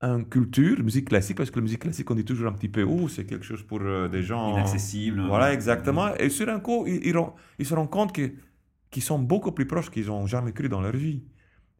une 0.00 0.24
culture, 0.28 0.82
musique 0.82 1.08
classique, 1.08 1.36
parce 1.38 1.50
que 1.50 1.56
la 1.56 1.62
musique 1.62 1.80
classique, 1.80 2.10
on 2.10 2.14
dit 2.14 2.24
toujours 2.24 2.48
un 2.48 2.52
petit 2.52 2.68
peu, 2.68 2.82
oh, 2.82 3.08
c'est 3.08 3.24
quelque 3.24 3.44
chose 3.44 3.62
pour 3.62 3.80
euh, 3.80 4.08
des 4.08 4.22
gens... 4.22 4.52
Inaccessible. 4.52 5.20
Voilà, 5.26 5.52
exactement. 5.52 6.14
Et 6.16 6.28
sur 6.28 6.48
un 6.48 6.60
coup, 6.60 6.84
ils, 6.86 7.00
ils, 7.06 7.16
ren- 7.16 7.34
ils 7.58 7.66
se 7.66 7.74
rendent 7.74 7.90
compte 7.90 8.12
que- 8.14 8.32
qu'ils 8.90 9.02
sont 9.02 9.18
beaucoup 9.18 9.52
plus 9.52 9.66
proches 9.66 9.90
qu'ils 9.90 10.06
n'ont 10.08 10.26
jamais 10.26 10.52
cru 10.52 10.68
dans 10.68 10.82
leur 10.82 10.94
vie. 10.96 11.24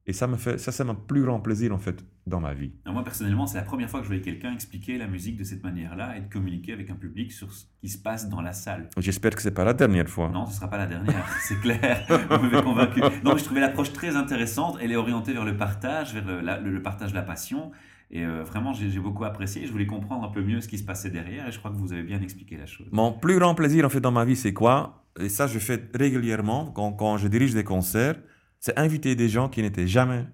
Et 0.07 0.13
ça 0.13 0.27
me 0.27 0.37
fait, 0.37 0.59
ça, 0.59 0.71
c'est 0.71 0.85
mon 0.85 0.95
plus 0.95 1.23
grand 1.23 1.41
plaisir, 1.41 1.73
en 1.75 1.79
fait, 1.79 2.05
dans 2.27 2.39
ma 2.39 2.53
vie. 2.53 2.73
Alors 2.85 2.93
moi, 2.95 3.05
personnellement, 3.05 3.47
c'est 3.47 3.57
la 3.57 3.65
première 3.65 3.89
fois 3.89 4.01
que 4.01 4.05
je 4.05 4.09
voyais 4.11 4.21
quelqu'un 4.23 4.53
expliquer 4.53 4.99
la 4.99 5.07
musique 5.07 5.39
de 5.39 5.45
cette 5.45 5.65
manière-là 5.65 6.19
et 6.19 6.21
de 6.21 6.31
communiquer 6.31 6.75
avec 6.75 6.91
un 6.91 6.95
public 6.95 7.33
sur 7.33 7.51
ce 7.55 7.65
qui 7.81 7.89
se 7.89 7.97
passe 7.97 8.29
dans 8.29 8.43
la 8.43 8.53
salle. 8.53 8.91
J'espère 8.99 9.35
que 9.35 9.41
c'est 9.41 9.55
pas 9.55 9.65
la 9.65 9.73
dernière 9.73 10.07
fois. 10.09 10.29
Non, 10.29 10.45
ce 10.45 10.51
ne 10.51 10.57
sera 10.57 10.69
pas 10.69 10.77
la 10.77 10.87
dernière, 10.87 11.27
c'est 11.41 11.59
clair. 11.59 12.05
Vous 12.09 12.39
m'avez 12.51 12.63
convaincu. 12.63 13.01
Mais 13.01 13.39
je 13.39 13.45
trouvais 13.45 13.61
l'approche 13.61 13.95
très 13.95 14.15
intéressante. 14.15 14.77
Elle 14.83 14.93
est 14.93 14.97
orientée 14.97 15.33
vers 15.33 15.45
le 15.47 15.57
partage, 15.57 16.13
vers 16.13 16.27
le, 16.27 16.41
la- 16.43 16.61
le- 16.61 16.71
le 16.71 16.83
partage 16.83 17.11
de 17.13 17.17
la 17.17 17.23
passion. 17.23 17.71
Et 18.11 18.27
euh, 18.27 18.43
vraiment, 18.45 18.75
j'ai 18.75 18.91
j'ai 18.91 19.01
beaucoup 19.01 19.25
apprécié. 19.25 19.65
Je 19.67 19.73
voulais 19.73 19.87
comprendre 19.87 20.25
un 20.29 20.31
peu 20.31 20.43
mieux 20.43 20.61
ce 20.61 20.69
qui 20.69 20.77
se 20.77 20.85
passait 20.85 21.09
derrière. 21.11 21.49
Et 21.49 21.53
je 21.53 21.59
crois 21.59 21.71
que 21.71 21.77
vous 21.77 21.95
avez 21.95 22.03
bien 22.03 22.21
expliqué 22.21 22.59
la 22.59 22.67
chose. 22.67 22.87
Mon 22.93 23.11
plus 23.11 23.39
grand 23.39 23.55
plaisir, 23.55 23.87
en 23.87 23.89
fait, 23.89 24.01
dans 24.03 24.13
ma 24.13 24.27
vie, 24.27 24.37
c'est 24.37 24.53
quoi? 24.53 25.07
Et 25.19 25.31
ça, 25.31 25.47
je 25.47 25.59
fais 25.59 25.83
régulièrement 25.95 26.67
quand, 26.73 26.93
quand 26.93 27.17
je 27.17 27.27
dirige 27.29 27.55
des 27.55 27.65
concerts. 27.65 28.17
C'est 28.65 28.79
inviter 28.79 29.15
des 29.15 29.29
gens 29.29 29.51
qui 29.51 29.61
n'étaient 29.61 29.87
jamais 29.87 30.25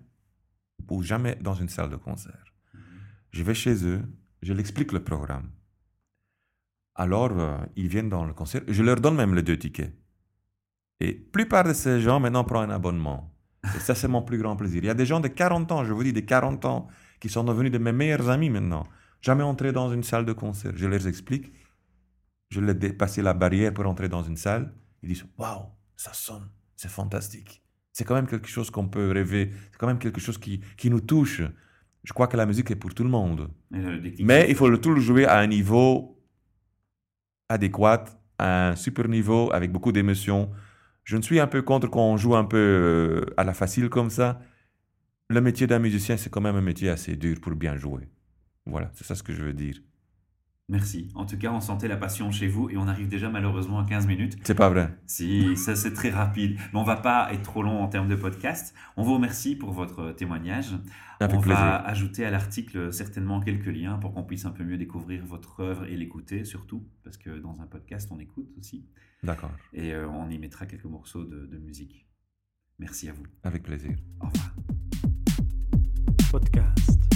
ou 0.88 1.02
jamais 1.02 1.34
dans 1.40 1.54
une 1.54 1.68
salle 1.68 1.90
de 1.90 1.96
concert. 1.96 2.44
Je 3.32 3.42
vais 3.42 3.54
chez 3.54 3.84
eux, 3.84 4.02
je 4.40 4.52
leur 4.52 4.60
explique 4.60 4.92
le 4.92 5.02
programme. 5.02 5.50
Alors, 6.94 7.32
euh, 7.37 7.58
ils 7.75 7.88
viennent 7.88 8.08
dans 8.08 8.25
le 8.25 8.32
concert. 8.32 8.62
Je 8.68 8.84
leur 8.84 9.00
donne 9.00 9.16
même 9.16 9.34
les 9.34 9.42
deux 9.42 9.58
tickets. 9.58 9.92
Et 11.00 11.14
la 11.14 11.32
plupart 11.32 11.64
de 11.64 11.72
ces 11.72 12.00
gens, 12.00 12.20
maintenant, 12.20 12.44
prennent 12.44 12.70
un 12.70 12.75
abonnement. 12.75 13.34
Et 13.64 13.80
ça, 13.80 13.96
c'est 13.96 14.06
mon 14.06 14.22
plus 14.22 14.38
grand 14.38 14.54
plaisir. 14.54 14.80
Il 14.84 14.87
y 14.87 14.90
a 14.90 14.94
des 14.94 15.06
gens 15.06 15.18
de 15.18 15.26
40 15.26 15.72
ans, 15.72 15.84
je 15.84 15.92
vous 15.92 16.04
dis, 16.04 16.12
de 16.12 16.20
40 16.20 16.64
ans, 16.66 16.87
qui 17.18 17.28
sont 17.28 17.42
devenus 17.42 17.72
de 17.72 17.78
mes 17.78 17.90
meilleurs 17.90 18.28
amis 18.28 18.49
maintenant. 18.49 18.87
Jamais 19.22 19.42
entré 19.42 19.72
dans 19.72 19.92
une 19.92 20.04
salle 20.04 20.25
de 20.25 20.32
concert. 20.32 20.70
Je 20.76 20.87
leur 20.87 21.04
explique. 21.04 21.52
Je 22.50 22.60
leur 22.60 22.70
ai 22.70 22.75
dépassé 22.75 23.22
la 23.22 23.34
barrière 23.34 23.75
pour 23.75 23.87
entrer 23.87 24.08
dans 24.08 24.22
une 24.22 24.37
salle. 24.37 24.72
Ils 25.02 25.08
disent 25.08 25.26
Waouh, 25.37 25.64
ça 25.96 26.12
sonne, 26.12 26.49
c'est 26.76 26.88
fantastique. 26.88 27.60
C'est 27.92 28.04
quand 28.04 28.14
même 28.14 28.26
quelque 28.26 28.49
chose 28.49 28.70
qu'on 28.70 28.88
peut 28.88 29.11
rêver. 29.11 29.50
C'est 29.73 29.78
quand 29.78 29.87
même 29.87 29.99
quelque 29.99 30.20
chose 30.20 30.38
qui, 30.38 30.61
qui 30.76 30.90
nous 30.90 31.00
touche. 31.00 31.42
Je 32.04 32.12
crois 32.12 32.28
que 32.28 32.37
la 32.37 32.47
musique 32.47 32.70
est 32.70 32.76
pour 32.76 32.94
tout 32.94 33.04
le 33.04 33.11
monde. 33.11 33.50
Mais 33.70 34.47
il 34.49 34.54
faut 34.54 34.68
le 34.68 34.80
tout 34.80 34.92
le 34.92 35.00
jouer 35.00 35.26
à 35.26 35.38
un 35.38 35.47
niveau 35.47 36.18
adéquat, 37.49 38.04
à 38.38 38.70
un 38.70 38.76
super 38.76 39.09
niveau, 39.09 39.52
avec 39.52 39.73
beaucoup 39.73 39.92
d'émotions. 39.92 40.50
Je 41.04 41.16
ne 41.16 41.23
suis 41.23 41.40
un 41.40 41.47
peu 41.47 41.62
contre 41.62 41.88
qu'on 41.88 42.16
joue 42.16 42.37
un 42.37 42.44
peu 42.44 42.56
euh, 42.56 43.35
à 43.37 43.44
la 43.44 43.52
facile 43.54 43.88
comme 43.88 44.11
ça. 44.11 44.40
Le 45.28 45.40
métier 45.40 45.66
d'un 45.66 45.78
musicien, 45.78 46.16
c'est 46.16 46.30
quand 46.30 46.40
même 46.40 46.56
un 46.56 46.62
métier 46.62 46.88
assez 46.88 47.16
dur 47.16 47.40
pour 47.40 47.54
bien 47.54 47.76
jouer. 47.76 48.09
Voilà, 48.66 48.90
c'est 48.94 49.04
ça 49.04 49.14
ce 49.14 49.23
que 49.23 49.32
je 49.32 49.42
veux 49.42 49.52
dire. 49.52 49.76
Merci. 50.70 51.08
En 51.16 51.26
tout 51.26 51.36
cas, 51.36 51.50
on 51.50 51.60
sentait 51.60 51.88
la 51.88 51.96
passion 51.96 52.30
chez 52.30 52.46
vous 52.46 52.70
et 52.70 52.76
on 52.76 52.86
arrive 52.86 53.08
déjà 53.08 53.28
malheureusement 53.28 53.80
à 53.80 53.84
15 53.84 54.06
minutes. 54.06 54.36
C'est 54.44 54.54
pas 54.54 54.70
vrai. 54.70 54.96
Si, 55.04 55.56
ça 55.56 55.74
c'est 55.74 55.92
très 55.92 56.10
rapide. 56.10 56.56
Mais 56.72 56.78
on 56.78 56.84
va 56.84 56.94
pas 56.94 57.28
être 57.32 57.42
trop 57.42 57.64
long 57.64 57.82
en 57.82 57.88
termes 57.88 58.06
de 58.06 58.14
podcast. 58.14 58.72
On 58.96 59.02
vous 59.02 59.14
remercie 59.14 59.56
pour 59.56 59.72
votre 59.72 60.12
témoignage. 60.12 60.68
Avec 61.18 61.36
on 61.36 61.40
plaisir. 61.40 61.58
va 61.60 61.76
ajouter 61.84 62.24
à 62.24 62.30
l'article 62.30 62.92
certainement 62.92 63.40
quelques 63.40 63.66
liens 63.66 63.98
pour 63.98 64.14
qu'on 64.14 64.22
puisse 64.22 64.44
un 64.44 64.52
peu 64.52 64.62
mieux 64.62 64.78
découvrir 64.78 65.26
votre 65.26 65.58
œuvre 65.60 65.86
et 65.86 65.96
l'écouter 65.96 66.44
surtout, 66.44 66.86
parce 67.02 67.16
que 67.18 67.38
dans 67.40 67.60
un 67.60 67.66
podcast 67.66 68.08
on 68.12 68.20
écoute 68.20 68.48
aussi. 68.58 68.86
D'accord. 69.24 69.50
Et 69.74 69.92
euh, 69.92 70.08
on 70.08 70.30
y 70.30 70.38
mettra 70.38 70.66
quelques 70.66 70.84
morceaux 70.84 71.24
de, 71.24 71.46
de 71.46 71.58
musique. 71.58 72.06
Merci 72.78 73.10
à 73.10 73.12
vous. 73.12 73.24
Avec 73.42 73.64
plaisir. 73.64 73.96
Au 74.20 74.26
revoir. 74.28 74.54
podcast. 76.30 77.09